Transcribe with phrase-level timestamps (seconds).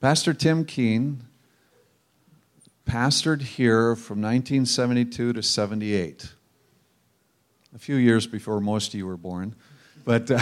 [0.00, 1.24] Pastor Tim Keene
[2.86, 6.32] pastored here from 1972 to 78,
[7.74, 9.54] a few years before most of you were born.
[10.06, 10.40] But uh,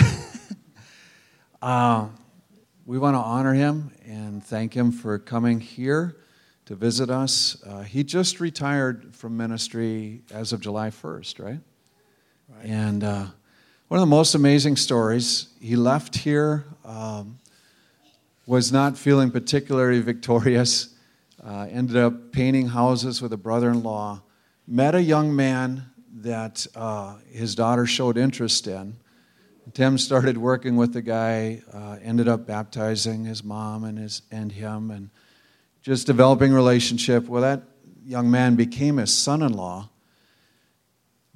[1.62, 2.06] uh,
[2.86, 6.18] we want to honor him and thank him for coming here
[6.66, 7.60] to visit us.
[7.66, 11.60] Uh, he just retired from ministry as of July 1st, right?
[12.48, 12.64] right.
[12.64, 13.26] And uh,
[13.88, 17.40] one of the most amazing stories, he left here, um,
[18.48, 20.94] was not feeling particularly victorious,
[21.44, 24.22] uh, ended up painting houses with a brother in law,
[24.66, 28.96] met a young man that uh, his daughter showed interest in.
[29.74, 34.50] Tim started working with the guy, uh, ended up baptizing his mom and, his, and
[34.50, 35.10] him, and
[35.82, 37.28] just developing relationship.
[37.28, 37.62] Well, that
[38.02, 39.90] young man became his son in law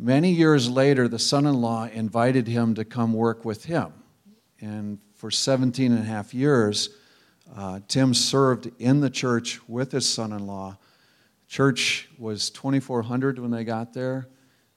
[0.02, 3.92] Many years later, the son in law invited him to come work with him.
[4.60, 6.90] And for 17 and a half years,
[7.54, 10.78] uh, Tim served in the church with his son in law.
[11.48, 14.28] Church was 2,400 when they got there.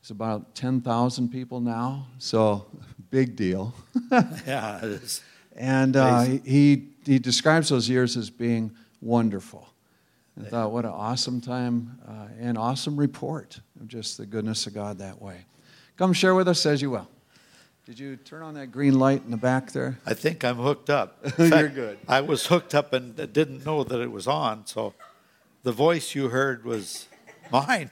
[0.02, 2.66] It's about 10,000 people now, so
[3.10, 3.74] big deal.
[4.12, 5.24] yeah, it is.
[5.56, 9.70] And uh, he, he describes those years as being wonderful.
[10.38, 14.74] I thought, what an awesome time uh, and awesome report of just the goodness of
[14.74, 15.46] God that way.
[15.96, 17.08] Come share with us as you will.
[17.86, 20.00] Did you turn on that green light in the back there?
[20.08, 21.24] I think I'm hooked up.
[21.38, 22.00] You're good.
[22.08, 24.96] I was hooked up and didn't know that it was on, so
[25.62, 27.08] the voice you heard was
[27.52, 27.92] mine.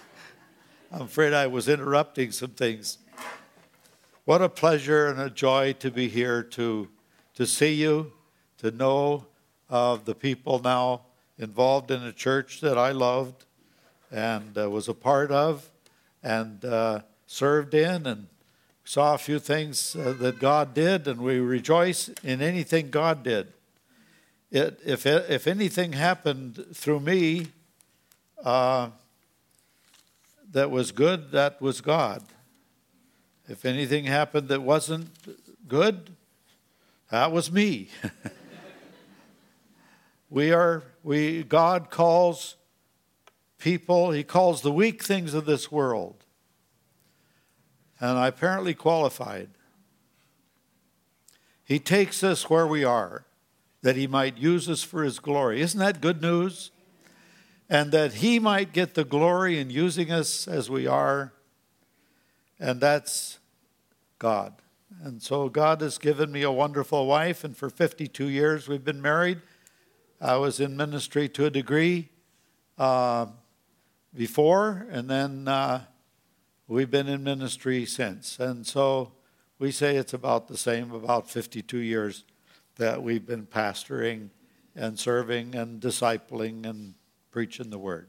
[0.90, 2.96] I'm afraid I was interrupting some things.
[4.24, 6.88] What a pleasure and a joy to be here to,
[7.34, 8.12] to see you,
[8.58, 9.26] to know
[9.68, 11.02] of the people now
[11.38, 13.44] involved in a church that I loved
[14.10, 15.68] and uh, was a part of
[16.22, 18.26] and uh, served in and
[18.88, 23.52] saw a few things uh, that God did, and we rejoice in anything God did.
[24.50, 27.48] It, if, if anything happened through me
[28.42, 28.88] uh,
[30.52, 32.22] that was good, that was God.
[33.46, 35.10] If anything happened that wasn't
[35.68, 36.16] good,
[37.10, 37.90] that was me.
[40.30, 42.56] We are, we, God calls
[43.58, 46.17] people, He calls the weak things of this world.
[48.00, 49.50] And I apparently qualified.
[51.64, 53.24] He takes us where we are,
[53.82, 55.60] that He might use us for His glory.
[55.60, 56.70] Isn't that good news?
[57.68, 61.32] And that He might get the glory in using us as we are.
[62.58, 63.38] And that's
[64.18, 64.54] God.
[65.02, 69.02] And so God has given me a wonderful wife, and for 52 years we've been
[69.02, 69.40] married.
[70.20, 72.08] I was in ministry to a degree
[72.78, 73.26] uh,
[74.14, 75.84] before, and then uh,
[76.68, 78.38] we've been in ministry since.
[78.38, 79.12] And so
[79.58, 82.24] we say it's about the same, about 52 years
[82.76, 84.28] that we've been pastoring
[84.76, 86.94] and serving and discipling and
[87.30, 88.08] preaching the word.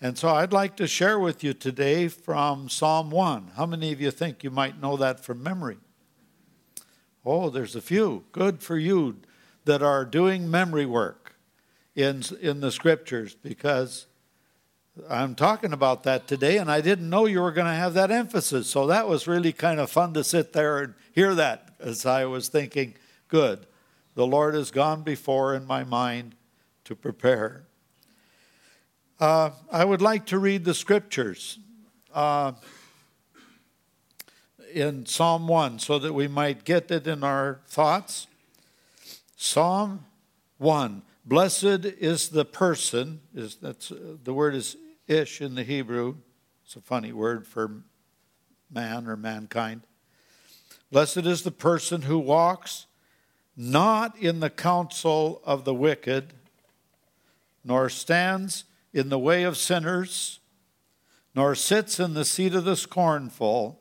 [0.00, 3.52] And so I'd like to share with you today from Psalm 1.
[3.56, 5.78] How many of you think you might know that from memory?
[7.24, 8.24] Oh, there's a few.
[8.32, 9.16] Good for you
[9.64, 11.36] that are doing memory work
[11.94, 14.06] in, in the scriptures because
[15.10, 18.10] I'm talking about that today, and I didn't know you were going to have that
[18.10, 18.66] emphasis.
[18.68, 22.24] So that was really kind of fun to sit there and hear that as I
[22.24, 22.94] was thinking,
[23.28, 23.66] good,
[24.14, 26.34] the Lord has gone before in my mind
[26.84, 27.64] to prepare.
[29.20, 31.58] Uh, I would like to read the scriptures
[32.14, 32.52] uh,
[34.72, 38.28] in Psalm 1 so that we might get it in our thoughts.
[39.36, 40.06] Psalm
[40.56, 41.02] 1.
[41.26, 46.16] Blessed is the person, is that's uh, the word is ish in the Hebrew.
[46.64, 47.82] It's a funny word for
[48.70, 49.82] man or mankind.
[50.90, 52.86] Blessed is the person who walks
[53.56, 56.34] not in the counsel of the wicked,
[57.64, 60.40] nor stands in the way of sinners,
[61.34, 63.80] nor sits in the seat of the scornful,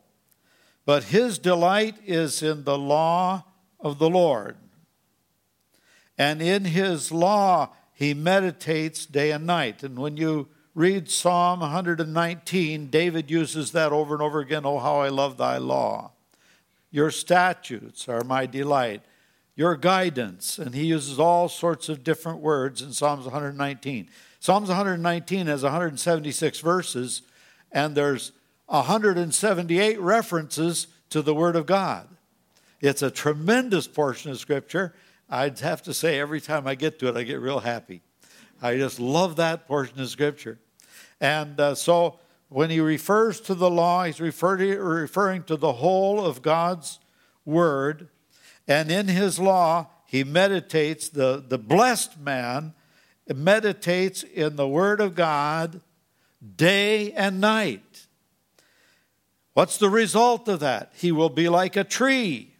[0.86, 3.44] but his delight is in the law
[3.80, 4.58] of the Lord
[6.18, 9.84] and in his law he meditates day and night.
[9.84, 15.00] And when you read Psalm 119, David uses that over and over again Oh, how
[15.00, 16.12] I love thy law.
[16.92, 19.02] Your statutes are my delight.
[19.56, 20.60] Your guidance.
[20.60, 24.10] And he uses all sorts of different words in Psalms 119.
[24.40, 27.24] Psalms 119 has 176 verses,
[27.72, 28.32] and there's
[28.68, 32.08] 178 references to the Word of God.
[32.82, 34.94] It's a tremendous portion of Scripture,
[35.30, 38.02] I'd have to say every time I get to it, I get real happy.
[38.62, 40.60] I just love that portion of Scripture.
[41.20, 42.20] And uh, so
[42.50, 47.00] when he refers to the law, he's referring to the whole of God's
[47.44, 48.10] Word.
[48.68, 52.74] And in his law, he meditates, the, the blessed man
[53.34, 55.82] meditates in the Word of God
[56.56, 58.08] day and night.
[59.54, 60.94] What's the result of that?
[60.96, 62.52] He will be like a tree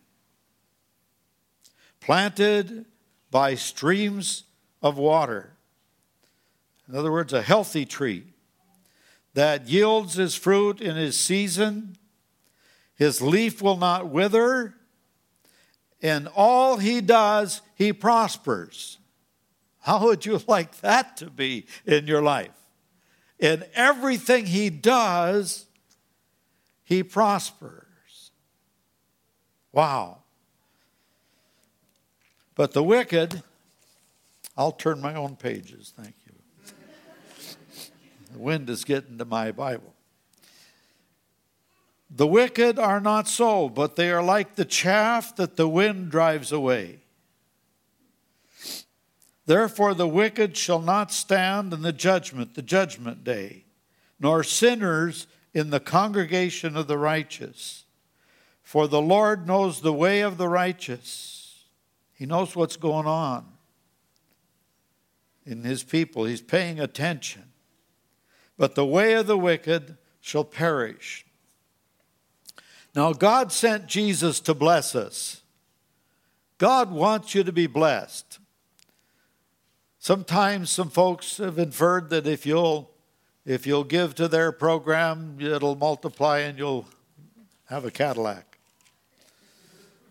[2.00, 2.86] planted
[3.32, 4.44] by streams
[4.82, 5.52] of water.
[6.88, 8.35] In other words, a healthy tree
[9.36, 11.98] that yields his fruit in his season,
[12.96, 14.74] his leaf will not wither,
[16.02, 18.98] and all he does, he prospers.
[19.82, 22.50] How would you like that to be in your life?
[23.38, 25.66] In everything he does,
[26.86, 28.32] he prospers.
[29.74, 30.20] Wow.
[32.56, 33.44] But the wicked,
[34.56, 36.25] I'll turn my own pages, thank you.
[38.36, 39.94] The wind is getting to my Bible.
[42.10, 46.52] The wicked are not so, but they are like the chaff that the wind drives
[46.52, 47.00] away.
[49.46, 53.64] Therefore, the wicked shall not stand in the judgment, the judgment day,
[54.20, 57.86] nor sinners in the congregation of the righteous.
[58.64, 61.64] For the Lord knows the way of the righteous,
[62.14, 63.46] He knows what's going on
[65.46, 67.44] in His people, He's paying attention.
[68.58, 71.26] But the way of the wicked shall perish.
[72.96, 75.42] Now, God sent Jesus to bless us.
[76.58, 78.40] God wants you to be blessed.
[80.00, 82.92] Sometimes some folks have inferred that if you'll
[83.46, 86.88] if you'll give to their program, it'll multiply and you'll
[87.66, 88.58] have a Cadillac.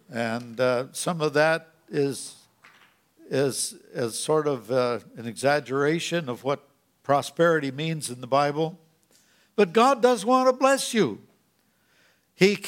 [0.08, 2.36] And uh, some of that is
[3.30, 6.68] is is sort of uh, an exaggeration of what
[7.04, 8.80] prosperity means in the Bible.
[9.54, 11.20] But God does want to bless you.
[12.34, 12.58] He,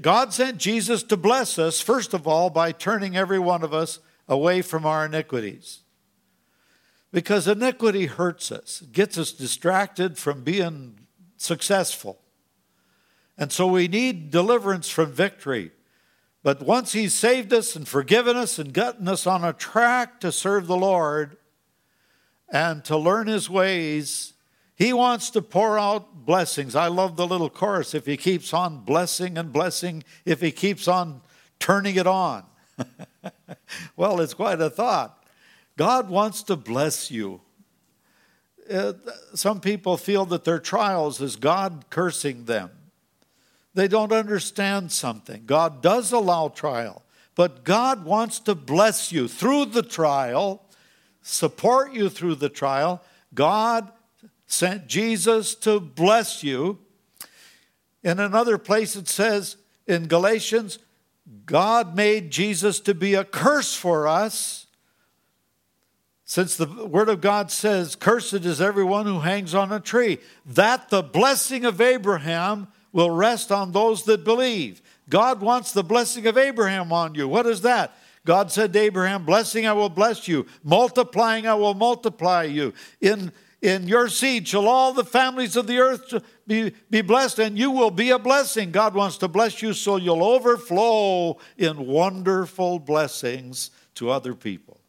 [0.00, 3.98] God sent Jesus to bless us, first of all, by turning every one of us
[4.26, 5.80] away from our iniquities.
[7.12, 11.00] Because iniquity hurts us, gets us distracted from being
[11.36, 12.20] successful.
[13.36, 15.72] And so we need deliverance from victory.
[16.42, 20.32] But once He's saved us and forgiven us and gotten us on a track to
[20.32, 21.36] serve the Lord
[22.52, 24.34] and to learn His ways,
[24.76, 26.76] He wants to pour out blessings.
[26.76, 30.86] I love the little chorus if He keeps on blessing and blessing, if He keeps
[30.86, 31.22] on
[31.58, 32.44] turning it on.
[33.96, 35.26] well, it's quite a thought.
[35.76, 37.40] God wants to bless you.
[38.70, 38.92] Uh,
[39.34, 42.70] some people feel that their trials is God cursing them.
[43.74, 45.44] They don't understand something.
[45.46, 47.02] God does allow trial,
[47.34, 50.62] but God wants to bless you through the trial,
[51.22, 53.02] support you through the trial.
[53.34, 53.90] God
[54.46, 56.78] sent Jesus to bless you.
[58.02, 60.78] In another place, it says in Galatians,
[61.46, 64.62] God made Jesus to be a curse for us
[66.32, 70.16] since the Word of God says, Cursed is everyone who hangs on a tree,
[70.46, 74.80] that the blessing of Abraham will rest on those that believe.
[75.10, 77.28] God wants the blessing of Abraham on you.
[77.28, 77.94] What is that?
[78.24, 82.72] God said to Abraham, Blessing I will bless you, multiplying I will multiply you.
[83.00, 86.14] In, in your seed shall all the families of the earth
[86.46, 88.70] be, be blessed, and you will be a blessing.
[88.70, 94.80] God wants to bless you so you'll overflow in wonderful blessings to other people.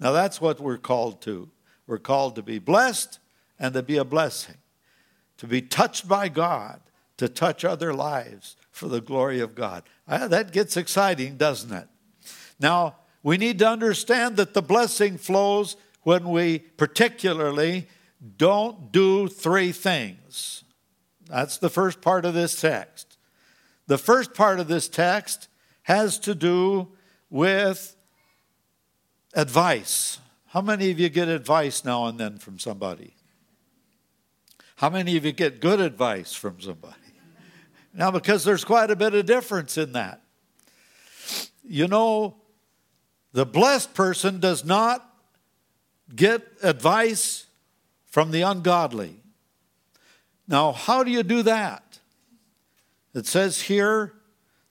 [0.00, 1.50] Now, that's what we're called to.
[1.86, 3.18] We're called to be blessed
[3.58, 4.56] and to be a blessing,
[5.38, 6.80] to be touched by God,
[7.18, 9.84] to touch other lives for the glory of God.
[10.08, 11.88] Ah, that gets exciting, doesn't it?
[12.58, 17.88] Now, we need to understand that the blessing flows when we particularly
[18.36, 20.64] don't do three things.
[21.28, 23.16] That's the first part of this text.
[23.86, 25.48] The first part of this text
[25.82, 26.88] has to do
[27.30, 27.96] with
[29.34, 30.20] Advice.
[30.46, 33.14] How many of you get advice now and then from somebody?
[34.76, 36.94] How many of you get good advice from somebody?
[37.96, 40.20] Now, because there's quite a bit of difference in that.
[41.62, 42.34] You know,
[43.34, 45.04] the blessed person does not
[46.14, 47.46] get advice
[48.06, 49.16] from the ungodly.
[50.46, 51.98] Now, how do you do that?
[53.12, 54.14] It says here,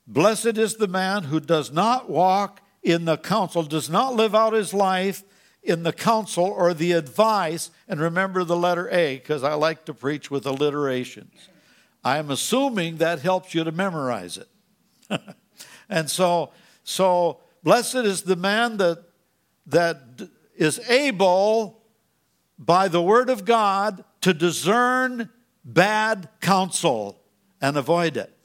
[0.08, 4.54] Blessed is the man who does not walk in the counsel, does not live out
[4.54, 5.24] his life
[5.62, 9.94] in the counsel or the advice, and remember the letter A, because I like to
[9.94, 11.50] preach with alliterations.
[12.04, 14.50] I am assuming that helps you to memorize it.
[15.90, 16.52] and so,
[16.84, 19.04] so blessed is the man that,
[19.68, 20.02] that
[20.56, 21.82] is able
[22.60, 25.30] by the word of God to discern
[25.66, 27.20] bad counsel
[27.62, 28.36] and avoid it.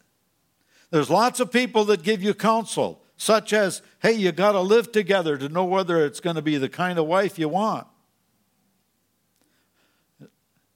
[0.91, 4.93] There's lots of people that give you counsel such as, hey, you got to live
[4.93, 7.87] together to know whether it's going to be the kind of wife you want.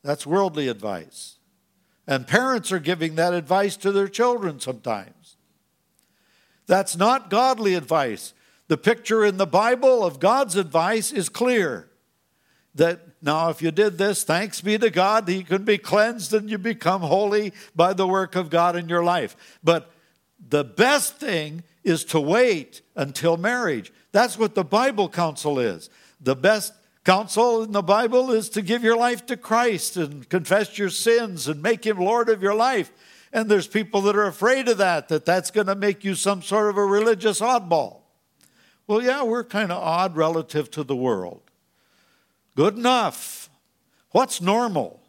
[0.02, 1.38] That's worldly advice.
[2.06, 5.21] And parents are giving that advice to their children sometimes.
[6.66, 8.34] That's not godly advice.
[8.68, 11.88] The picture in the Bible of God's advice is clear.
[12.74, 16.48] That now, if you did this, thanks be to God, He can be cleansed and
[16.48, 19.36] you become holy by the work of God in your life.
[19.62, 19.92] But
[20.48, 23.92] the best thing is to wait until marriage.
[24.12, 25.90] That's what the Bible counsel is.
[26.20, 26.72] The best
[27.04, 31.48] counsel in the Bible is to give your life to Christ and confess your sins
[31.48, 32.90] and make Him Lord of your life.
[33.32, 36.42] And there's people that are afraid of that, that that's going to make you some
[36.42, 38.00] sort of a religious oddball.
[38.86, 41.40] Well, yeah, we're kind of odd relative to the world.
[42.54, 43.48] Good enough.
[44.10, 45.00] What's normal?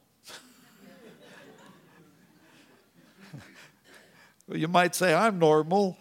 [4.54, 5.98] you might say, I'm normal.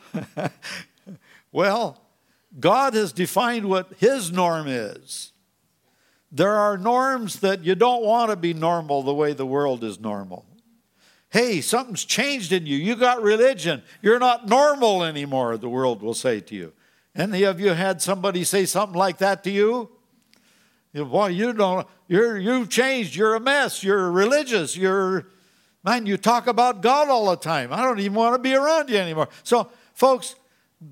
[1.52, 2.00] well,
[2.60, 5.32] God has defined what His norm is.
[6.30, 9.98] There are norms that you don't want to be normal the way the world is
[9.98, 10.46] normal.
[11.32, 12.76] Hey, something's changed in you.
[12.76, 13.82] You got religion.
[14.02, 16.74] You're not normal anymore, the world will say to you.
[17.16, 19.88] Any of you had somebody say something like that to you?
[20.92, 23.16] you boy, you don't, you're, you've changed.
[23.16, 23.82] You're a mess.
[23.82, 24.76] You're religious.
[24.76, 25.26] You're,
[25.82, 27.72] man, you talk about God all the time.
[27.72, 29.30] I don't even want to be around you anymore.
[29.42, 30.34] So, folks,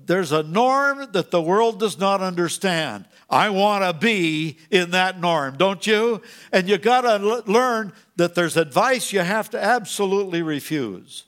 [0.05, 3.05] there's a norm that the world does not understand.
[3.29, 6.21] I want to be in that norm, don't you?
[6.51, 11.25] And you got to l- learn that there's advice you have to absolutely refuse.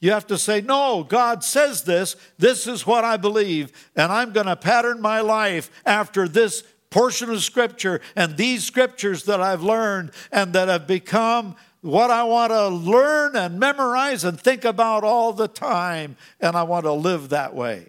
[0.00, 2.16] You have to say, No, God says this.
[2.38, 3.72] This is what I believe.
[3.94, 9.24] And I'm going to pattern my life after this portion of Scripture and these scriptures
[9.24, 11.56] that I've learned and that have become
[11.86, 16.64] what I want to learn and memorize and think about all the time, and I
[16.64, 17.86] want to live that way.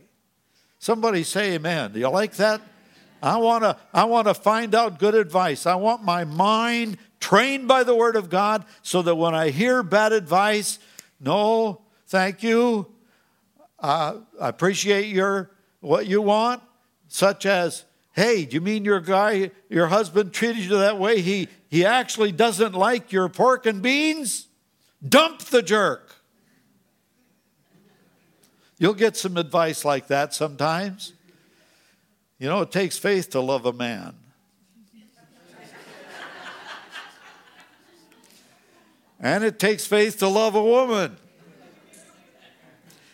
[0.77, 1.94] Somebody say amen.
[1.94, 2.62] Do you like that?
[3.24, 5.66] I want to I want to find out good advice.
[5.66, 9.82] I want my mind trained by the word of God so that when I hear
[9.82, 10.77] bad advice,
[11.20, 12.88] no, thank you.
[13.80, 15.50] Uh, I appreciate your
[15.80, 16.62] what you want,
[17.08, 17.84] such as
[18.17, 21.21] Hey, do you mean your guy, your husband treated you that way?
[21.21, 24.47] He, he actually doesn't like your pork and beans?
[25.07, 26.15] Dump the jerk.
[28.79, 31.13] You'll get some advice like that sometimes.
[32.39, 34.15] You know, it takes faith to love a man.
[39.19, 41.17] and it takes faith to love a woman.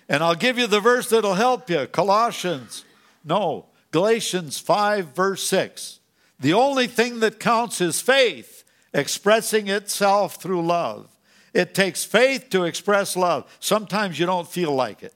[0.07, 2.86] And I'll give you the verse that'll help you Colossians.
[3.25, 6.00] No, Galatians 5, verse 6.
[6.39, 11.15] The only thing that counts is faith expressing itself through love.
[11.53, 13.45] It takes faith to express love.
[13.59, 15.13] Sometimes you don't feel like it.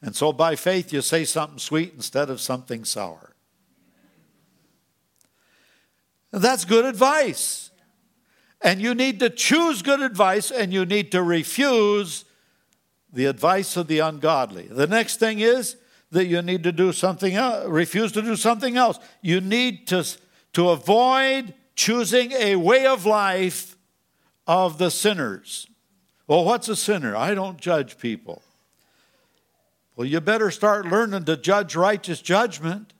[0.00, 3.34] And so by faith, you say something sweet instead of something sour.
[6.30, 7.70] That's good advice.
[8.62, 12.24] And you need to choose good advice and you need to refuse
[13.12, 14.66] the advice of the ungodly.
[14.66, 15.76] The next thing is
[16.10, 18.98] that you need to do something else, refuse to do something else.
[19.20, 20.06] You need to,
[20.54, 23.76] to avoid choosing a way of life
[24.46, 25.66] of the sinners.
[26.26, 27.14] Well, what's a sinner?
[27.14, 28.42] I don't judge people.
[29.96, 32.92] Well, you better start learning to judge righteous judgment.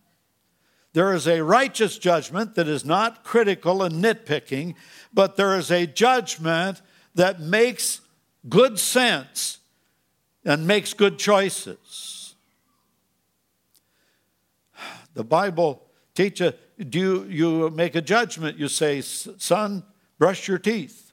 [0.94, 4.74] There is a righteous judgment that is not critical and nitpicking,
[5.14, 6.82] but there is a judgment
[7.14, 8.00] that makes
[8.48, 9.58] good sense
[10.44, 12.17] and makes good choices.
[15.18, 15.82] The Bible
[16.14, 18.56] teaches do you, you make a judgment.
[18.56, 19.82] You say, son,
[20.16, 21.10] brush your teeth.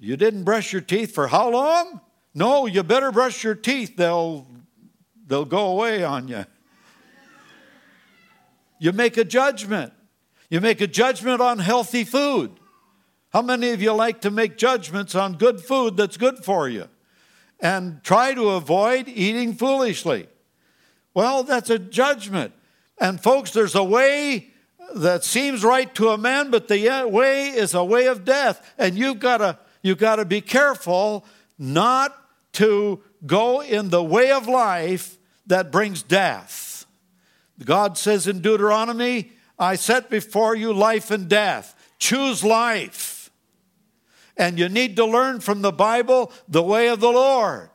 [0.00, 2.00] You didn't brush your teeth for how long?
[2.34, 3.96] No, you better brush your teeth.
[3.96, 4.48] They'll,
[5.28, 6.44] they'll go away on you.
[8.80, 9.92] You make a judgment.
[10.50, 12.58] You make a judgment on healthy food.
[13.32, 16.88] How many of you like to make judgments on good food that's good for you?
[17.60, 20.26] And try to avoid eating foolishly.
[21.14, 22.52] Well, that's a judgment.
[22.98, 24.50] And folks, there's a way
[24.94, 28.74] that seems right to a man, but the uh, way is a way of death.
[28.78, 31.24] And you've got to you've got to be careful
[31.58, 32.16] not
[32.54, 35.16] to go in the way of life
[35.46, 36.86] that brings death.
[37.64, 41.74] God says in Deuteronomy, I set before you life and death.
[41.98, 43.30] Choose life.
[44.36, 47.70] And you need to learn from the Bible the way of the Lord.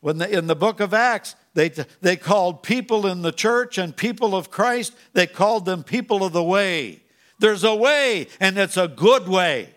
[0.00, 3.96] When the, in the book of Acts, they, they called people in the church and
[3.96, 7.02] people of Christ, they called them people of the way.
[7.38, 9.74] There's a way, and it's a good way.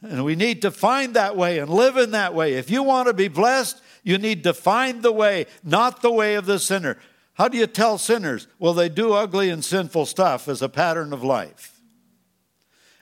[0.00, 2.54] And we need to find that way and live in that way.
[2.54, 6.34] If you want to be blessed, You need to find the way, not the way
[6.34, 6.96] of the sinner.
[7.34, 8.48] How do you tell sinners?
[8.58, 11.80] Well, they do ugly and sinful stuff as a pattern of life.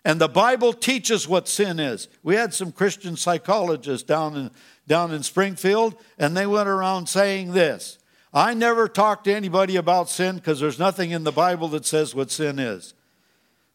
[0.05, 2.09] And the Bible teaches what sin is.
[2.25, 4.51] We had some Christian psychologists down in,
[4.87, 7.99] down in Springfield, and they went around saying this
[8.33, 12.15] I never talked to anybody about sin because there's nothing in the Bible that says
[12.15, 12.95] what sin is.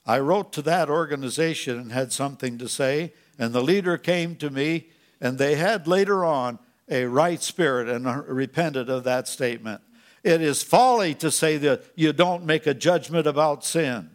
[0.05, 4.49] I wrote to that organization and had something to say, and the leader came to
[4.49, 4.89] me,
[5.19, 9.81] and they had later on a right spirit and repented of that statement.
[10.23, 14.11] It is folly to say that you don't make a judgment about sin.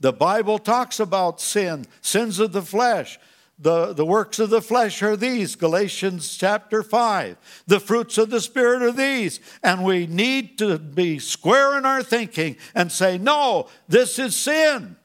[0.00, 3.18] The Bible talks about sin, sins of the flesh.
[3.58, 7.64] The, the works of the flesh are these, Galatians chapter 5.
[7.66, 9.38] The fruits of the Spirit are these.
[9.62, 14.96] And we need to be square in our thinking and say, no, this is sin.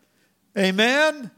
[0.57, 1.29] Amen?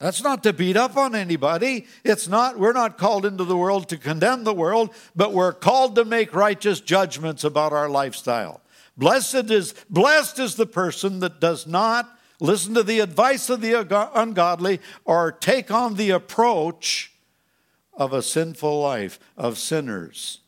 [0.00, 1.86] That's not to beat up on anybody.
[2.04, 5.94] It's not, we're not called into the world to condemn the world, but we're called
[5.96, 8.62] to make righteous judgments about our lifestyle.
[8.96, 13.74] Blessed is, blessed is the person that does not listen to the advice of the
[14.14, 17.12] ungodly or take on the approach
[17.94, 20.40] of a sinful life, of sinners.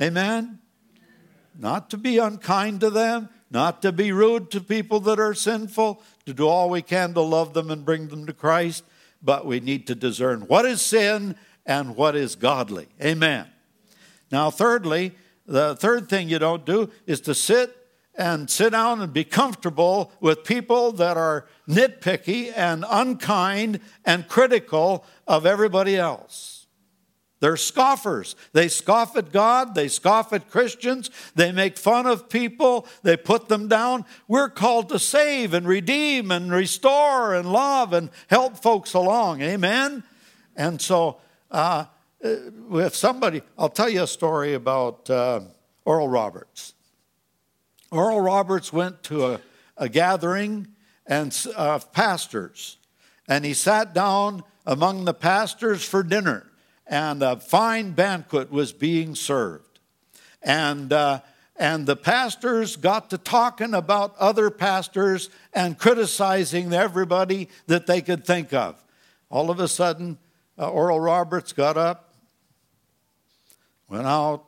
[0.00, 0.58] Amen?
[1.58, 6.02] Not to be unkind to them, not to be rude to people that are sinful,
[6.24, 8.84] to do all we can to love them and bring them to Christ,
[9.22, 11.36] but we need to discern what is sin
[11.66, 12.88] and what is godly.
[13.02, 13.46] Amen.
[14.32, 15.12] Now, thirdly,
[15.46, 17.76] the third thing you don't do is to sit
[18.20, 25.06] and sit down and be comfortable with people that are nitpicky and unkind and critical
[25.26, 26.66] of everybody else.
[27.40, 28.36] They're scoffers.
[28.52, 29.74] They scoff at God.
[29.74, 31.10] They scoff at Christians.
[31.34, 32.86] They make fun of people.
[33.02, 34.04] They put them down.
[34.28, 39.40] We're called to save and redeem and restore and love and help folks along.
[39.40, 40.04] Amen?
[40.54, 41.16] And so,
[41.50, 41.86] uh,
[42.20, 45.40] if somebody, I'll tell you a story about uh,
[45.86, 46.74] Oral Roberts.
[47.90, 49.40] Oral Roberts went to a,
[49.76, 50.68] a gathering
[51.06, 52.78] and uh, pastors,
[53.28, 56.50] and he sat down among the pastors for dinner
[56.90, 59.78] and a fine banquet was being served.
[60.42, 61.20] And, uh,
[61.56, 68.26] and the pastors got to talking about other pastors and criticizing everybody that they could
[68.26, 68.82] think of.
[69.30, 70.18] All of a sudden,
[70.58, 72.12] uh, Oral Roberts got up,
[73.88, 74.44] went out,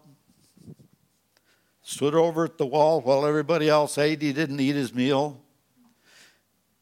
[1.92, 4.22] stood over at the wall while everybody else ate.
[4.22, 5.40] He didn't eat his meal.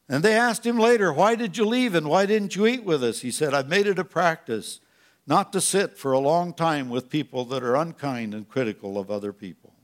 [0.09, 3.05] And they asked him later, Why did you leave and why didn't you eat with
[3.05, 3.21] us?
[3.21, 4.81] He said, I've made it a practice
[5.27, 9.11] not to sit for a long time with people that are unkind and critical of
[9.11, 9.75] other people.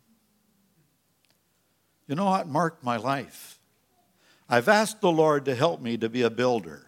[2.08, 3.58] You know what marked my life?
[4.48, 6.86] I've asked the Lord to help me to be a builder.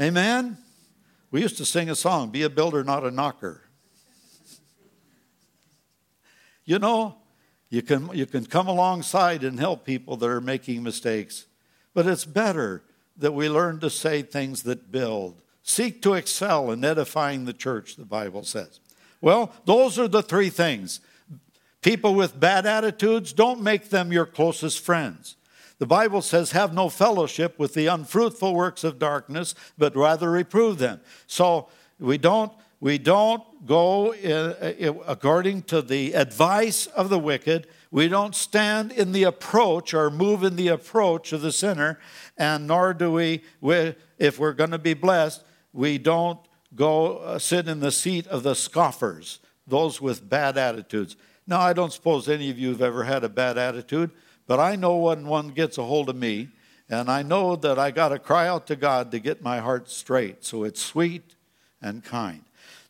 [0.00, 0.58] Amen?
[1.30, 3.69] We used to sing a song, Be a Builder, Not a Knocker.
[6.70, 7.16] You know,
[7.68, 11.46] you can, you can come alongside and help people that are making mistakes,
[11.94, 12.84] but it's better
[13.16, 17.96] that we learn to say things that build Seek to excel in edifying the church,
[17.96, 18.78] the Bible says.
[19.20, 21.00] Well, those are the three things.
[21.82, 25.36] People with bad attitudes, don't make them your closest friends.
[25.78, 30.78] The Bible says, have no fellowship with the unfruitful works of darkness, but rather reprove
[30.78, 31.00] them.
[31.26, 37.66] So we don't, we don't go in, according to the advice of the wicked.
[37.90, 41.98] We don't stand in the approach or move in the approach of the sinner,
[42.36, 43.42] and nor do we,
[44.18, 46.38] if we're going to be blessed, we don't
[46.74, 51.16] go uh, sit in the seat of the scoffers, those with bad attitudes.
[51.46, 54.10] Now, I don't suppose any of you have ever had a bad attitude,
[54.46, 56.48] but I know when one gets a hold of me,
[56.88, 59.88] and I know that I got to cry out to God to get my heart
[59.90, 60.44] straight.
[60.44, 61.34] So it's sweet
[61.80, 62.42] and kind.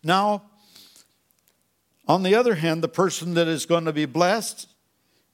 [0.03, 0.45] Now,
[2.11, 4.67] on the other hand, the person that is going to be blessed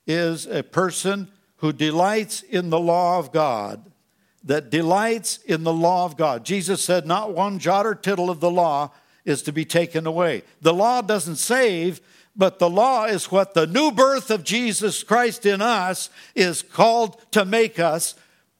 [0.06, 3.90] is a person who delights in the law of God
[4.44, 6.44] that delights in the law of God.
[6.44, 8.90] Jesus said, Not one jot or tittle of the law
[9.24, 10.42] is to be taken away.
[10.60, 12.02] The law doesn't save,
[12.36, 17.18] but the law is what the new birth of Jesus Christ in us is called
[17.32, 18.16] to make us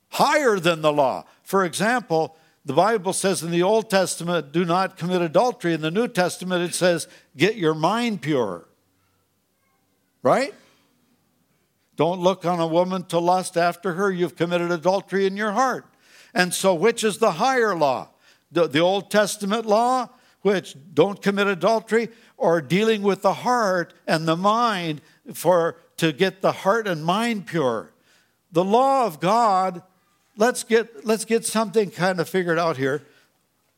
[0.09, 1.27] higher than the law.
[1.43, 5.73] For example, the Bible says in the Old Testament, do not commit adultery.
[5.73, 8.67] In the New Testament, it says, get your mind pure.
[10.21, 10.53] Right?
[11.95, 14.11] Don't look on a woman to lust after her.
[14.11, 15.87] You've committed adultery in your heart.
[16.35, 18.09] And so, which is the higher law?
[18.51, 20.09] The, the Old Testament law,
[20.43, 25.03] which don't commit adultery, or dealing with the heart and the mind
[25.33, 27.93] for to get the heart and mind pure.
[28.51, 29.83] The law of God,
[30.37, 33.03] let's get let's get something kind of figured out here.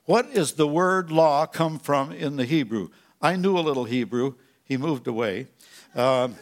[0.04, 2.88] What is the word law come from in the Hebrew?
[3.20, 4.34] I knew a little Hebrew.
[4.64, 5.46] He moved away.
[5.94, 6.36] Um,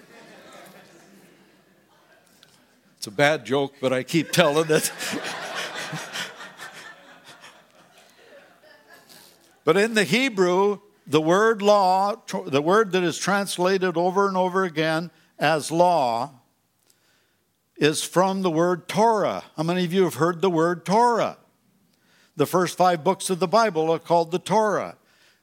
[2.96, 4.90] it's a bad joke, but I keep telling it.
[9.64, 14.64] but in the Hebrew, the word law, the word that is translated over and over
[14.64, 16.30] again as law,
[17.76, 19.44] is from the word Torah.
[19.56, 21.38] How many of you have heard the word Torah?
[22.36, 24.96] The first five books of the Bible are called the Torah.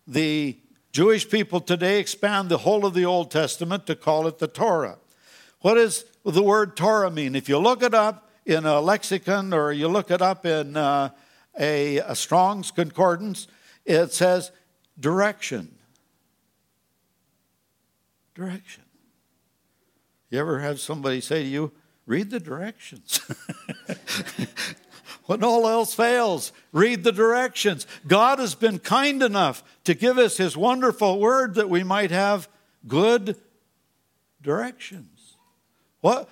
[0.07, 0.57] The
[0.91, 4.97] Jewish people today expand the whole of the Old Testament to call it the Torah.
[5.61, 7.35] What does the word Torah mean?
[7.35, 11.09] If you look it up in a lexicon or you look it up in uh,
[11.59, 13.47] a, a Strong's Concordance,
[13.85, 14.51] it says
[14.99, 15.75] direction.
[18.35, 18.83] Direction.
[20.29, 21.71] You ever have somebody say to you,
[22.05, 23.19] read the directions?
[25.25, 27.87] when all else fails, read the directions.
[28.07, 32.49] God has been kind enough to give us His wonderful word that we might have
[32.87, 33.37] good
[34.41, 35.35] directions.
[36.01, 36.29] What?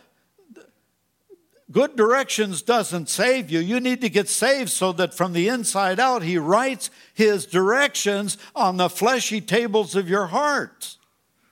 [1.72, 3.60] Good directions doesn't save you.
[3.60, 8.38] You need to get saved so that from the inside out, He writes His directions
[8.54, 10.98] on the fleshy tables of your heart.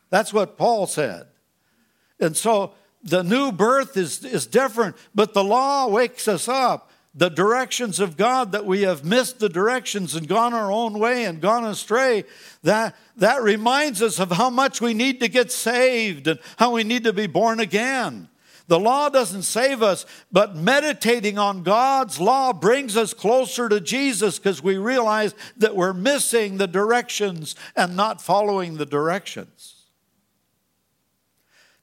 [0.10, 1.27] That's what Paul said.
[2.19, 7.29] And so the new birth is, is different, but the law wakes us up the
[7.29, 11.41] directions of God that we have missed the directions and gone our own way and
[11.41, 12.23] gone astray,
[12.63, 16.83] that, that reminds us of how much we need to get saved and how we
[16.83, 18.29] need to be born again.
[18.67, 24.38] The law doesn't save us, but meditating on God's law brings us closer to Jesus
[24.38, 29.88] because we realize that we're missing the directions and not following the directions.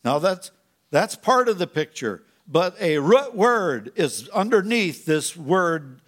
[0.05, 0.53] Now, that's,
[0.91, 6.01] that's part of the picture but a root word is underneath this word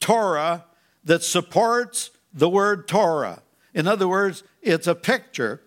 [0.00, 0.64] Torah
[1.04, 3.42] that supports the word Torah.
[3.74, 5.60] In other words, it's a picture.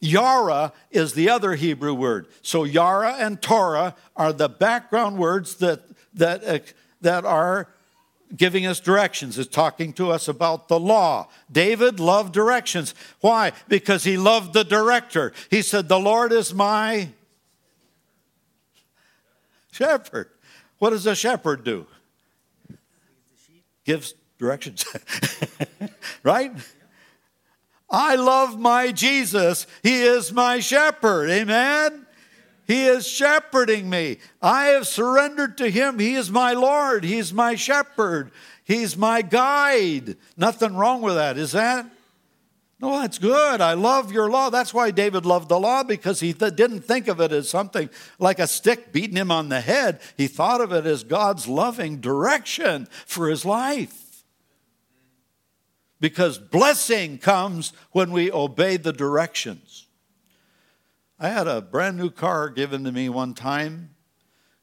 [0.00, 2.26] Yara is the other Hebrew word.
[2.42, 5.82] So Yara and Torah are the background words that,
[6.14, 6.58] that, uh,
[7.00, 7.68] that are
[8.34, 9.38] giving us directions.
[9.38, 11.28] is talking to us about the law.
[11.50, 12.94] David loved directions.
[13.20, 13.52] Why?
[13.68, 15.32] Because he loved the director.
[15.50, 17.10] He said, The Lord is my
[19.74, 20.30] shepherd.
[20.78, 21.86] What does a shepherd do?
[23.84, 24.84] Gives directions.
[26.22, 26.52] right?
[27.90, 29.66] I love my Jesus.
[29.82, 31.30] He is my shepherd.
[31.30, 32.06] Amen?
[32.66, 34.18] He is shepherding me.
[34.40, 35.98] I have surrendered to Him.
[35.98, 37.04] He is my Lord.
[37.04, 38.30] He's my shepherd.
[38.64, 40.16] He's my guide.
[40.36, 41.86] Nothing wrong with that, is that?
[42.84, 43.62] No, that's good.
[43.62, 44.50] I love your law.
[44.50, 47.88] That's why David loved the law because he th- didn't think of it as something
[48.18, 50.02] like a stick beating him on the head.
[50.18, 54.22] He thought of it as God's loving direction for his life.
[55.98, 59.86] Because blessing comes when we obey the directions.
[61.18, 63.94] I had a brand new car given to me one time.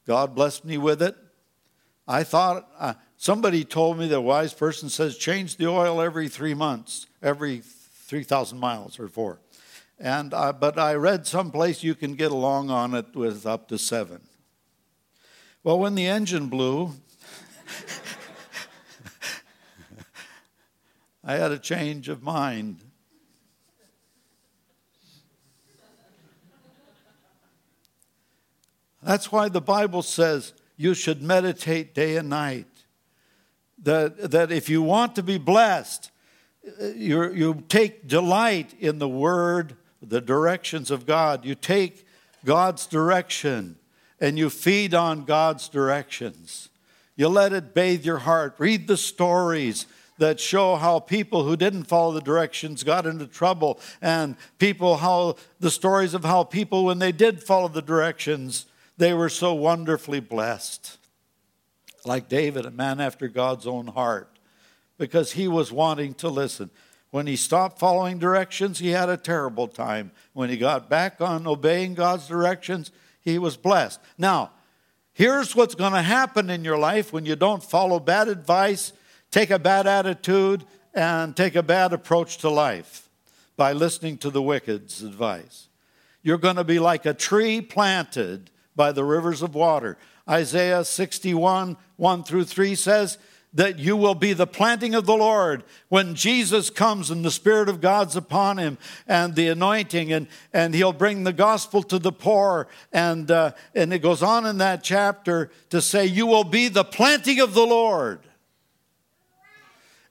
[0.05, 1.15] God blessed me with it.
[2.07, 6.53] I thought, uh, somebody told me a wise person says change the oil every three
[6.53, 7.63] months, every
[8.11, 9.39] 3,000 miles or four.
[9.97, 13.77] And, uh, but I read someplace you can get along on it with up to
[13.77, 14.19] seven.
[15.63, 16.87] Well, when the engine blew,
[21.23, 22.81] I had a change of mind.
[29.01, 32.67] That's why the Bible says you should meditate day and night.
[33.81, 36.11] That, that if you want to be blessed,
[36.63, 41.45] you you take delight in the word, the directions of God.
[41.45, 42.05] You take
[42.45, 43.77] God's direction
[44.19, 46.69] and you feed on God's directions.
[47.15, 48.55] You let it bathe your heart.
[48.57, 53.79] Read the stories that show how people who didn't follow the directions got into trouble,
[54.01, 59.13] and people how the stories of how people, when they did follow the directions, they
[59.13, 60.99] were so wonderfully blessed.
[62.05, 64.30] Like David, a man after God's own heart
[65.01, 66.69] because he was wanting to listen.
[67.09, 70.11] When he stopped following directions, he had a terrible time.
[70.33, 73.99] When he got back on obeying God's directions, he was blessed.
[74.19, 74.51] Now,
[75.11, 78.93] here's what's going to happen in your life when you don't follow bad advice,
[79.31, 83.09] take a bad attitude, and take a bad approach to life
[83.57, 85.67] by listening to the wicked's advice.
[86.21, 89.97] You're going to be like a tree planted by the rivers of water.
[90.29, 93.17] Isaiah 61, 1 through 3 says,
[93.53, 97.67] that you will be the planting of the Lord when Jesus comes and the Spirit
[97.67, 102.13] of God's upon him and the anointing, and, and he'll bring the gospel to the
[102.13, 102.67] poor.
[102.93, 106.85] And, uh, and it goes on in that chapter to say, You will be the
[106.85, 108.21] planting of the Lord.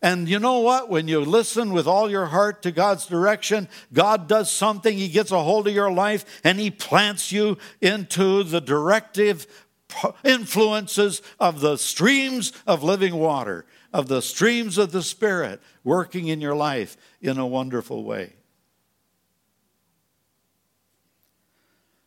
[0.02, 0.88] And you know what?
[0.88, 4.96] When you listen with all your heart to God's direction, God does something.
[4.96, 9.46] He gets a hold of your life and He plants you into the directive
[10.24, 16.40] influences of the streams of living water, of the streams of the Spirit working in
[16.40, 18.34] your life in a wonderful way.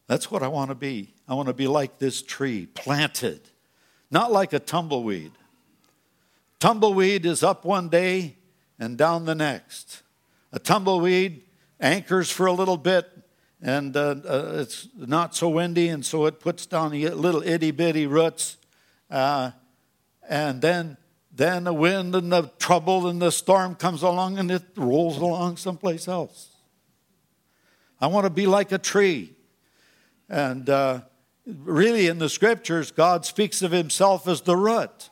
[0.07, 1.13] That's what I want to be.
[1.27, 3.41] I want to be like this tree, planted,
[4.11, 5.31] not like a tumbleweed.
[6.59, 8.37] Tumbleweed is up one day
[8.79, 10.03] and down the next.
[10.51, 11.43] A tumbleweed
[11.79, 13.12] anchors for a little bit
[13.63, 17.71] and uh, uh, it's not so windy, and so it puts down the little itty
[17.71, 18.58] bitty roots.
[19.10, 19.52] Uh,
[20.28, 20.97] and then,
[21.32, 25.56] then the wind and the trouble and the storm comes along and it rolls along
[25.56, 26.49] someplace else.
[28.02, 29.34] I want to be like a tree.
[30.28, 31.02] And uh,
[31.45, 35.10] really, in the scriptures, God speaks of himself as the root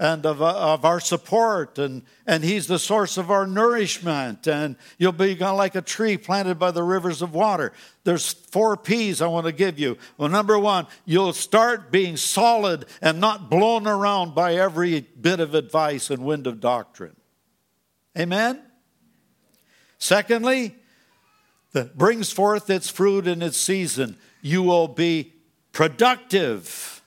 [0.00, 4.46] and of, of our support, and, and He's the source of our nourishment.
[4.48, 7.74] And you'll be like a tree planted by the rivers of water.
[8.04, 9.98] There's four P's I want to give you.
[10.16, 15.54] Well, number one, you'll start being solid and not blown around by every bit of
[15.54, 17.16] advice and wind of doctrine.
[18.18, 18.58] Amen?
[19.98, 20.76] Secondly,
[21.72, 24.16] that brings forth its fruit in its season.
[24.40, 25.34] You will be
[25.72, 27.02] productive.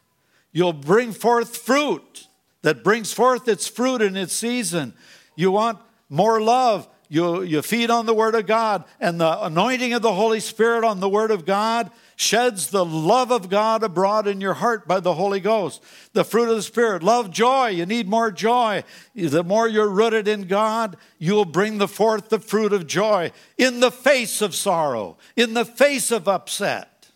[0.51, 2.27] You'll bring forth fruit
[2.63, 4.93] that brings forth its fruit in its season.
[5.35, 6.87] You want more love.
[7.09, 10.83] You, you feed on the Word of God, and the anointing of the Holy Spirit
[10.83, 14.99] on the Word of God sheds the love of God abroad in your heart by
[14.99, 15.83] the Holy Ghost.
[16.13, 17.67] The fruit of the Spirit, love, joy.
[17.67, 18.83] You need more joy.
[19.13, 23.79] The more you're rooted in God, you'll bring the forth the fruit of joy in
[23.79, 27.09] the face of sorrow, in the face of upset.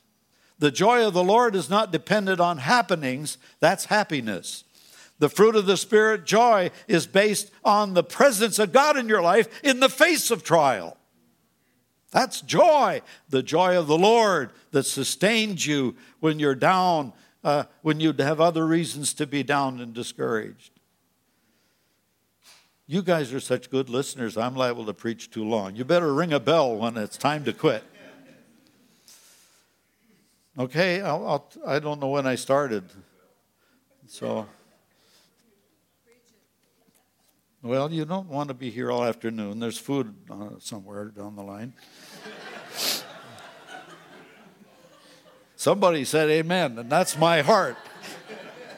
[0.60, 4.64] The joy of the Lord is not dependent on happenings, that's happiness.
[5.20, 9.22] The fruit of the Spirit, joy, is based on the presence of God in your
[9.22, 10.98] life in the face of trial.
[12.12, 18.00] That's joy, the joy of the Lord that sustains you when you're down, uh, when
[18.00, 20.72] you have other reasons to be down and discouraged.
[22.86, 25.76] You guys are such good listeners, I'm liable to preach too long.
[25.76, 27.84] You better ring a bell when it's time to quit.
[30.58, 32.84] Okay, I'll, I'll, I do not know when I started.
[34.08, 34.48] So.
[37.63, 39.60] Well, you don't want to be here all afternoon.
[39.60, 41.74] There's food uh, somewhere down the line.
[45.56, 47.76] Somebody said amen, and that's my heart.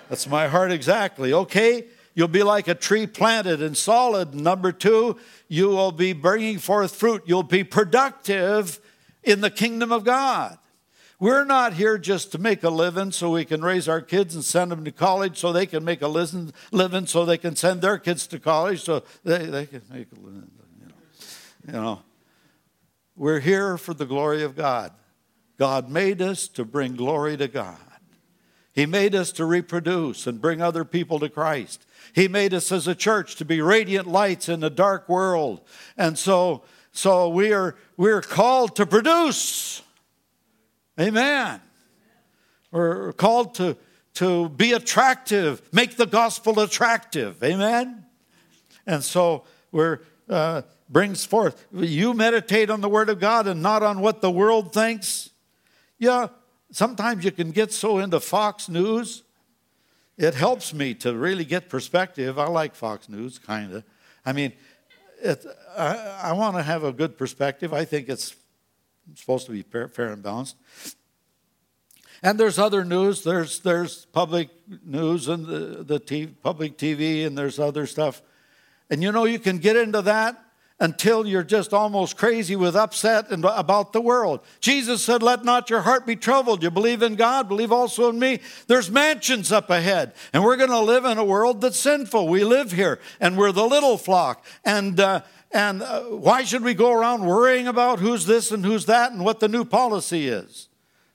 [0.08, 1.34] That's my heart exactly.
[1.34, 4.34] Okay, you'll be like a tree planted and solid.
[4.34, 5.18] Number two,
[5.50, 7.24] you will be bringing forth fruit.
[7.26, 8.80] You'll be productive
[9.24, 10.58] in the kingdom of God.
[11.20, 14.44] We're not here just to make a living so we can raise our kids and
[14.44, 16.54] send them to college so they can make a living
[17.06, 20.50] so they can send their kids to college so they, they can make a living.
[20.80, 20.94] You know.
[21.68, 22.02] you know.
[23.18, 24.94] We're here for the glory of God.
[25.58, 27.78] God made us to bring glory to God.
[28.72, 31.86] He made us to reproduce and bring other people to Christ.
[32.14, 35.60] He made us as a church to be radiant lights in a dark world.
[35.98, 39.82] And so, so we are we're called to produce.
[41.00, 41.62] Amen.
[42.72, 43.78] We're called to,
[44.16, 47.42] to be attractive, make the gospel attractive.
[47.44, 48.06] Amen.
[48.86, 51.66] And so we're uh, brings forth.
[51.72, 55.30] You meditate on the word of God and not on what the world thinks.
[55.98, 56.28] Yeah,
[56.72, 59.24] sometimes you can get so into Fox News.
[60.18, 62.38] It helps me to really get perspective.
[62.38, 63.84] I like Fox News, kind of.
[64.26, 64.54] I mean,
[65.22, 65.46] it,
[65.78, 67.74] I, I want to have a good perspective.
[67.74, 68.36] I think it's
[69.16, 70.56] supposed to be fair and balanced.
[72.22, 73.24] And there's other news.
[73.24, 74.50] There's there's public
[74.86, 78.22] news and the, the TV, public TV, and there's other stuff.
[78.90, 80.44] And you know you can get into that
[80.82, 84.42] until you're just almost crazy with upset and about the world.
[84.60, 86.62] Jesus said, "Let not your heart be troubled.
[86.62, 88.40] You believe in God, believe also in me.
[88.68, 92.28] There's mansions up ahead, and we're going to live in a world that's sinful.
[92.28, 96.74] We live here, and we're the little flock, and." Uh, and uh, why should we
[96.74, 100.68] go around worrying about who's this and who's that and what the new policy is?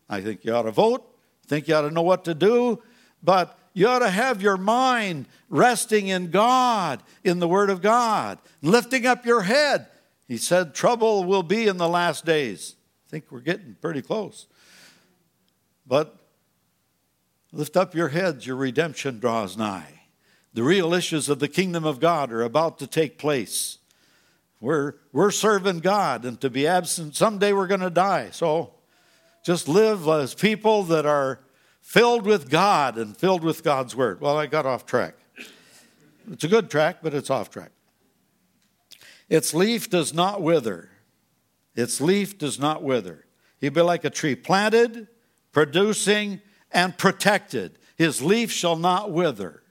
[0.09, 1.09] I think you ought to vote.
[1.45, 2.83] I think you ought to know what to do.
[3.23, 8.39] But you ought to have your mind resting in God, in the Word of God,
[8.61, 9.87] lifting up your head.
[10.27, 12.75] He said, Trouble will be in the last days.
[13.07, 14.47] I think we're getting pretty close.
[15.87, 16.17] But
[17.53, 20.01] lift up your heads, your redemption draws nigh.
[20.55, 23.79] The real issues of the kingdom of God are about to take place.
[24.65, 28.31] We're, we're serving God, and to be absent, someday we're going to die.
[28.31, 28.73] So
[29.45, 31.41] just live as people that are
[31.83, 34.23] filled with God and filled with God's Word.
[34.23, 35.17] Well, I got off track.
[36.33, 37.73] It's a good track, but it's off track.
[39.29, 40.89] Its leaf does not wither.
[41.77, 43.27] Its leaf does not wither.
[43.61, 45.09] He'll be like a tree planted,
[45.53, 46.41] producing,
[46.73, 47.79] and protected.
[47.97, 49.63] His leaf shall not wither.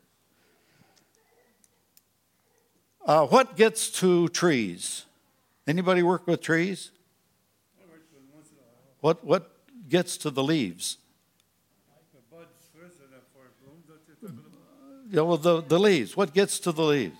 [3.05, 5.05] Uh, what gets to trees?
[5.67, 6.91] Anybody work with trees?
[9.01, 9.51] What, what
[9.89, 10.97] gets to the leaves?
[15.09, 16.17] Yeah, well, the, the leaves.
[16.17, 17.17] What gets to the leaves?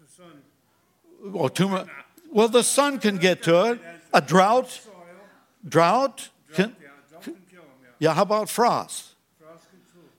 [0.00, 0.32] The sun.
[1.32, 1.88] Oh, too much.
[2.30, 3.80] Well, the sun can get to it.
[4.12, 4.80] A drought?
[5.66, 6.28] Drought?
[6.52, 6.76] Can,
[7.98, 9.14] yeah, how about frost?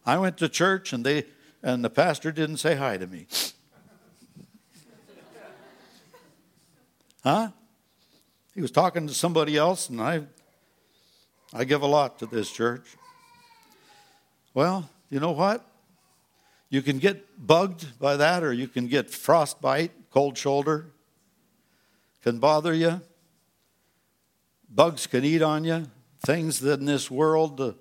[0.06, 1.26] I went to church and they
[1.62, 3.28] and the pastor didn't say hi to me.
[7.26, 7.50] Huh?
[8.54, 10.22] He was talking to somebody else and I
[11.52, 12.96] I give a lot to this church.
[14.54, 15.66] Well, you know what?
[16.70, 20.92] You can get bugged by that or you can get frostbite, cold shoulder
[22.22, 23.02] can bother you.
[24.70, 25.88] Bugs can eat on you.
[26.26, 27.74] Things in this world uh,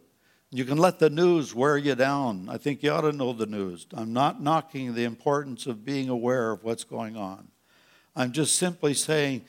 [0.50, 2.48] you can let the news wear you down.
[2.48, 3.86] I think you ought to know the news.
[3.92, 7.48] I'm not knocking the importance of being aware of what's going on.
[8.16, 9.44] I'm just simply saying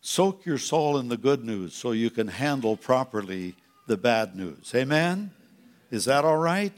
[0.00, 3.54] soak your soul in the good news so you can handle properly
[3.86, 4.72] the bad news.
[4.74, 5.30] Amen?
[5.90, 6.72] Is that all right?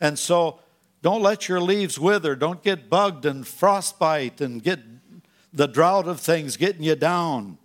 [0.00, 0.60] And so
[1.02, 2.34] don't let your leaves wither.
[2.34, 4.80] Don't get bugged and frostbite and get
[5.52, 7.58] the drought of things getting you down.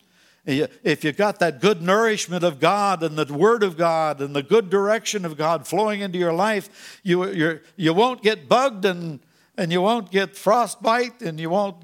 [0.45, 4.43] If you've got that good nourishment of God and the Word of God and the
[4.43, 9.19] good direction of God flowing into your life, you, you won't get bugged and,
[9.57, 11.77] and you won't get frostbite and you won't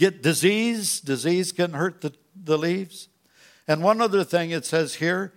[0.00, 0.98] get disease.
[0.98, 3.08] Disease can hurt the, the leaves.
[3.68, 5.34] And one other thing it says here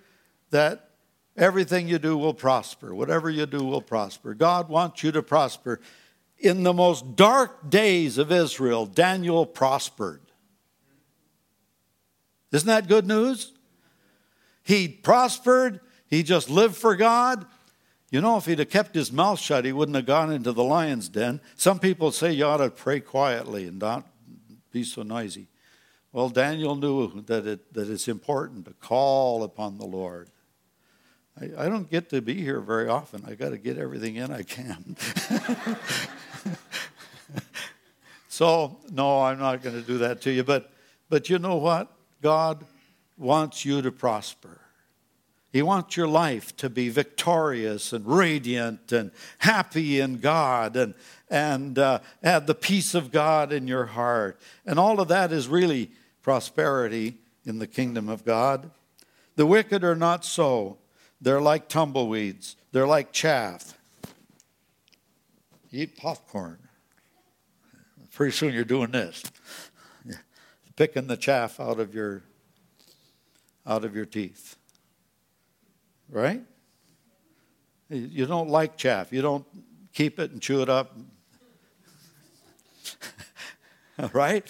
[0.49, 0.89] that
[1.37, 2.95] everything you do will prosper.
[2.95, 4.33] Whatever you do will prosper.
[4.33, 5.81] God wants you to prosper.
[6.39, 10.21] In the most dark days of Israel, Daniel prospered.
[12.51, 13.51] Isn't that good news?
[14.63, 15.81] He prospered.
[16.07, 17.45] He just lived for God.
[18.11, 20.63] You know, if he'd have kept his mouth shut, he wouldn't have gone into the
[20.63, 21.41] lion's den.
[21.55, 24.07] Some people say you ought to pray quietly and not
[24.73, 25.47] be so noisy.
[26.11, 30.29] Well, Daniel knew that, it, that it's important to call upon the Lord.
[31.39, 33.23] I, I don't get to be here very often.
[33.25, 34.97] I got to get everything in I can.
[38.27, 40.43] so, no, I'm not going to do that to you.
[40.43, 40.71] But,
[41.09, 41.91] but you know what?
[42.21, 42.65] God
[43.17, 44.59] wants you to prosper.
[45.53, 50.95] He wants your life to be victorious and radiant and happy in God and,
[51.29, 54.41] and uh, have the peace of God in your heart.
[54.65, 55.91] And all of that is really
[56.23, 58.71] prosperity in the kingdom of God.
[59.35, 60.79] The wicked are not so.
[61.21, 63.77] They're like tumbleweeds, they're like chaff.
[65.71, 66.59] Eat popcorn.
[68.11, 69.23] Pretty soon you're doing this
[70.75, 72.23] picking the chaff out of your
[73.65, 74.57] out of your teeth.
[76.13, 76.43] Right?
[77.89, 79.11] You don't like chaff.
[79.11, 79.45] You don't
[79.93, 80.95] keep it and chew it up.
[84.13, 84.49] right?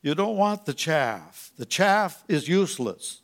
[0.00, 1.50] You don't want the chaff.
[1.58, 3.22] The chaff is useless.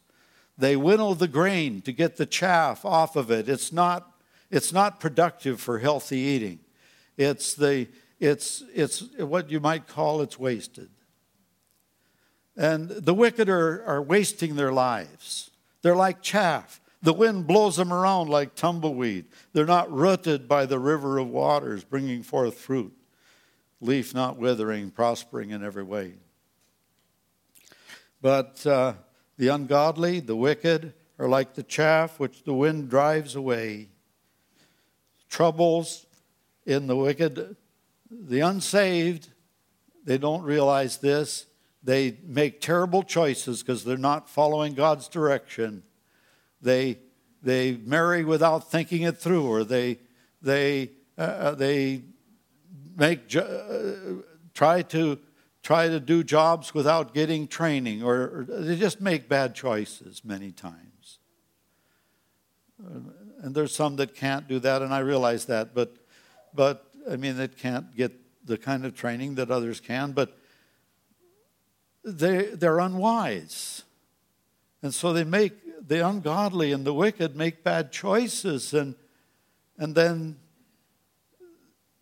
[0.59, 3.48] They winnow the grain to get the chaff off of it.
[3.48, 4.11] It's not,
[4.50, 6.59] it's not productive for healthy eating.
[7.16, 7.87] It's, the,
[8.18, 10.90] it's, it's what you might call it's wasted.
[12.57, 15.53] And the wicked are, are wasting their lives.
[15.83, 16.81] They're like chaff.
[17.05, 19.27] The wind blows them around like tumbleweed.
[19.53, 22.93] They're not rooted by the river of waters, bringing forth fruit,
[23.81, 26.14] leaf not withering, prospering in every way.
[28.23, 28.95] But uh,
[29.37, 33.90] the ungodly, the wicked, are like the chaff which the wind drives away.
[35.29, 36.07] Troubles
[36.64, 37.55] in the wicked,
[38.11, 39.29] the unsaved,
[40.05, 41.45] they don't realize this
[41.83, 45.83] they make terrible choices because they're not following God's direction.
[46.64, 46.98] They,
[47.42, 49.98] they marry without thinking it through, or they,
[50.42, 52.03] they, uh, uh they
[52.96, 53.42] make, uh,
[54.55, 55.18] try, to,
[55.62, 60.51] try to do jobs without getting training, or, or they just make bad choices many
[60.51, 61.18] times.
[63.43, 65.97] And there's some that can't do that, and I realize that, but,
[66.55, 68.12] but I mean, they can't get
[68.47, 70.36] the kind of training that others can, but
[72.05, 73.84] they, they're unwise.
[74.82, 75.53] And so they make
[75.87, 78.95] the ungodly and the wicked make bad choices, and,
[79.78, 80.37] and then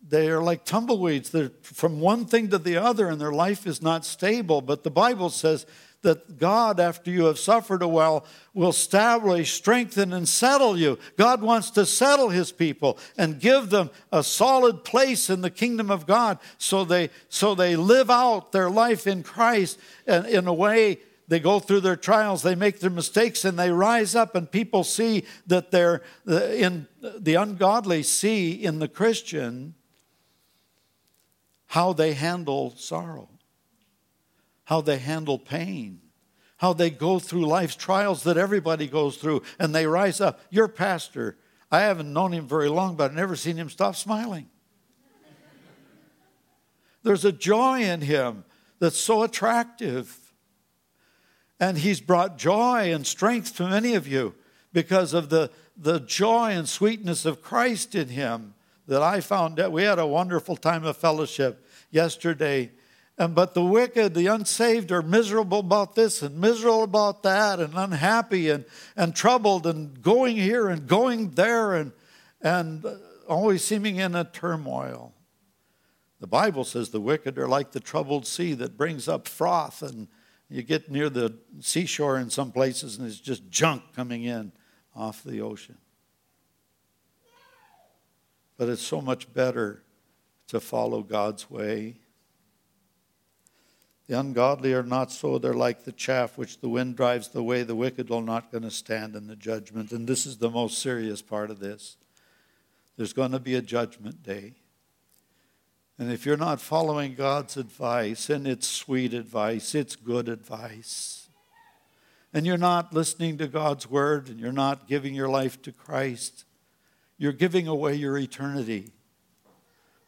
[0.07, 1.29] they are like tumbleweeds.
[1.29, 4.61] They're from one thing to the other, and their life is not stable.
[4.61, 5.65] But the Bible says
[6.01, 10.99] that God, after you have suffered a while, will establish, strengthen, and settle you.
[11.17, 15.89] God wants to settle his people and give them a solid place in the kingdom
[15.89, 20.53] of God so they, so they live out their life in Christ in, in a
[20.53, 24.51] way they go through their trials, they make their mistakes, and they rise up, and
[24.51, 29.75] people see that they're in the ungodly see in the Christian
[31.67, 33.29] how they handle sorrow,
[34.65, 36.01] how they handle pain,
[36.57, 40.39] how they go through life's trials that everybody goes through, and they rise up.
[40.49, 41.37] Your pastor,
[41.71, 44.49] I haven't known him very long, but I've never seen him stop smiling.
[47.01, 48.45] There's a joy in him
[48.79, 50.17] that's so attractive.
[51.63, 54.35] And he's brought joy and strength to many of you
[54.73, 58.53] because of the, the joy and sweetness of Christ in him
[58.85, 62.69] that I found that we had a wonderful time of fellowship yesterday.
[63.17, 67.75] And but the wicked, the unsaved are miserable about this and miserable about that and
[67.75, 68.65] unhappy and,
[68.97, 71.93] and troubled and going here and going there and
[72.41, 72.85] and
[73.29, 75.13] always seeming in a turmoil.
[76.19, 80.09] The Bible says the wicked are like the troubled sea that brings up froth and
[80.53, 84.51] you get near the seashore in some places and there's just junk coming in
[84.95, 85.79] off the ocean.
[88.55, 89.81] But it's so much better
[90.49, 91.95] to follow God's way.
[94.07, 97.63] The ungodly are not so, they're like the chaff which the wind drives the way.
[97.63, 99.91] The wicked are not going to stand in the judgment.
[99.91, 101.97] And this is the most serious part of this.
[102.95, 104.53] There's going to be a judgment day.
[106.03, 111.29] And if you're not following God's advice, and it's sweet advice, it's good advice,
[112.33, 116.43] and you're not listening to God's word, and you're not giving your life to Christ,
[117.17, 118.91] you're giving away your eternity.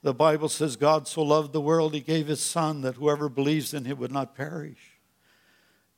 [0.01, 3.73] The Bible says God so loved the world, he gave his Son that whoever believes
[3.73, 4.99] in him would not perish.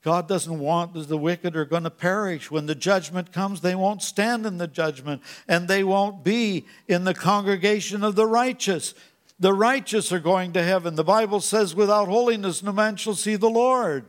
[0.04, 2.52] God doesn't want the wicked are going to perish.
[2.52, 7.04] When the judgment comes, they won't stand in the judgment and they won't be in
[7.04, 8.94] the congregation of the righteous.
[9.40, 10.96] The righteous are going to heaven.
[10.96, 14.06] The Bible says, without holiness, no man shall see the Lord.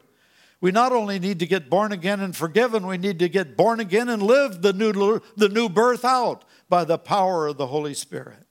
[0.60, 3.78] We not only need to get born again and forgiven, we need to get born
[3.78, 7.94] again and live the new, the new birth out by the power of the Holy
[7.94, 8.44] Spirit.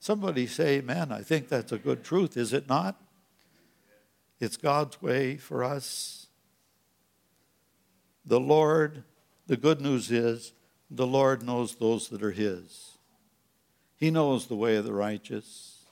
[0.00, 1.12] Somebody say, Amen.
[1.12, 3.00] I think that's a good truth, is it not?
[4.40, 6.26] It's God's way for us.
[8.24, 9.04] The Lord,
[9.46, 10.52] the good news is,
[10.90, 12.91] the Lord knows those that are His.
[14.02, 15.84] He knows the way of the righteous.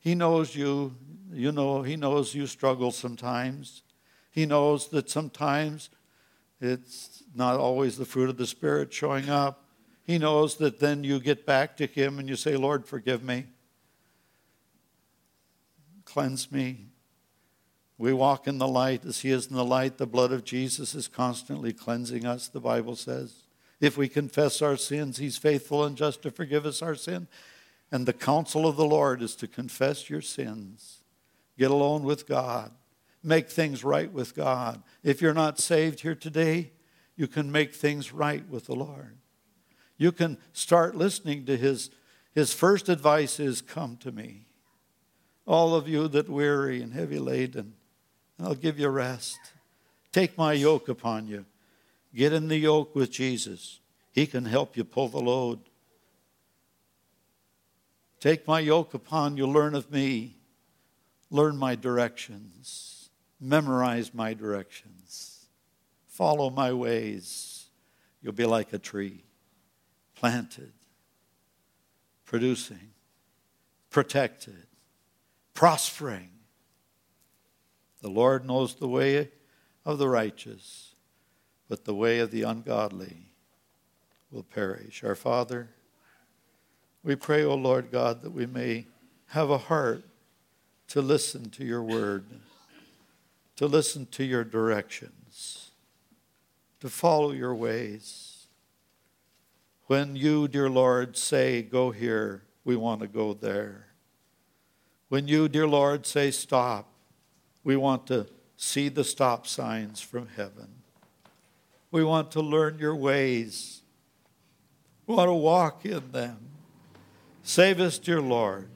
[0.00, 0.96] He knows you,
[1.32, 3.84] you know, He knows you struggle sometimes.
[4.32, 5.90] He knows that sometimes
[6.60, 9.62] it's not always the fruit of the Spirit showing up.
[10.02, 13.46] He knows that then you get back to Him and you say, Lord, forgive me.
[16.04, 16.86] Cleanse me.
[17.96, 19.98] We walk in the light as He is in the light.
[19.98, 23.45] The blood of Jesus is constantly cleansing us, the Bible says.
[23.80, 27.28] If we confess our sins, He's faithful and just to forgive us our sin.
[27.92, 31.02] And the counsel of the Lord is to confess your sins,
[31.58, 32.72] get alone with God,
[33.22, 34.82] make things right with God.
[35.02, 36.72] If you're not saved here today,
[37.16, 39.18] you can make things right with the Lord.
[39.96, 41.90] You can start listening to His.
[42.32, 44.46] His first advice is, Come to me.
[45.46, 47.74] All of you that weary and heavy laden,
[48.36, 49.38] and I'll give you rest.
[50.12, 51.46] Take my yoke upon you.
[52.16, 53.78] Get in the yoke with Jesus.
[54.10, 55.60] He can help you pull the load.
[58.20, 60.38] Take my yoke upon you, learn of me,
[61.30, 65.44] learn my directions, memorize my directions,
[66.06, 67.66] follow my ways.
[68.22, 69.22] You'll be like a tree
[70.14, 70.72] planted,
[72.24, 72.92] producing,
[73.90, 74.66] protected,
[75.52, 76.30] prospering.
[78.00, 79.32] The Lord knows the way
[79.84, 80.85] of the righteous
[81.68, 83.26] but the way of the ungodly
[84.30, 85.02] will perish.
[85.04, 85.70] Our Father,
[87.02, 88.86] we pray, O Lord God, that we may
[89.28, 90.04] have a heart
[90.88, 92.26] to listen to your word,
[93.56, 95.70] to listen to your directions,
[96.80, 98.46] to follow your ways.
[99.86, 103.86] When you, dear Lord, say, Go here, we want to go there.
[105.08, 106.92] When you, dear Lord, say, Stop,
[107.62, 110.68] we want to see the stop signs from heaven.
[111.96, 113.80] We want to learn your ways.
[115.06, 116.36] We want to walk in them.
[117.42, 118.68] Save us, dear Lord,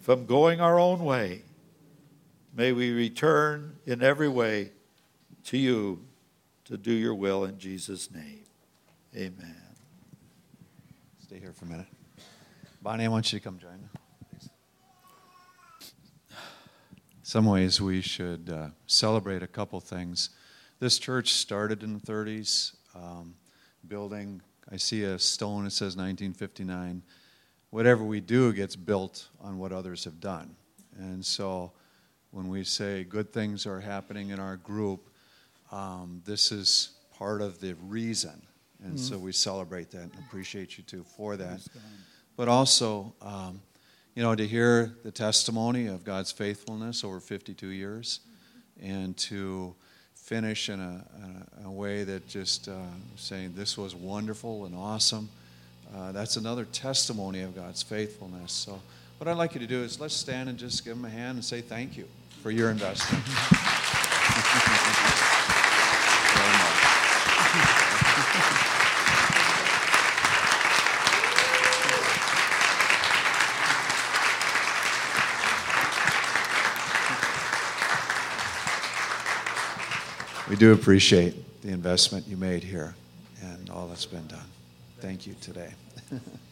[0.00, 1.42] from going our own way.
[2.52, 4.72] May we return in every way
[5.44, 6.04] to you
[6.64, 8.42] to do your will in Jesus' name.
[9.14, 9.62] Amen.
[11.22, 11.86] Stay here for a minute.
[12.82, 13.88] Bonnie, I want you to come join me.
[17.22, 20.30] some ways we should uh, celebrate a couple things.
[20.80, 23.34] This church started in the 30s, um,
[23.88, 24.40] building.
[24.70, 27.02] I see a stone that says 1959.
[27.70, 30.54] Whatever we do gets built on what others have done.
[30.96, 31.72] And so
[32.30, 35.10] when we say good things are happening in our group,
[35.72, 38.40] um, this is part of the reason.
[38.80, 39.14] And mm-hmm.
[39.14, 41.60] so we celebrate that and appreciate you too for that.
[42.36, 43.60] But also, um,
[44.14, 48.20] you know, to hear the testimony of God's faithfulness over 52 years
[48.80, 49.74] and to
[50.28, 51.02] finish in a,
[51.64, 52.74] a way that just uh,
[53.16, 55.26] saying this was wonderful and awesome.
[55.96, 58.52] Uh, that's another testimony of God's faithfulness.
[58.52, 58.78] So,
[59.16, 61.36] what I'd like you to do is let's stand and just give him a hand
[61.36, 62.04] and say thank you
[62.42, 63.24] for your investment.
[80.47, 82.94] we do appreciate the investment you made here
[83.42, 84.44] and all that's been done.
[85.00, 85.72] Thank you today.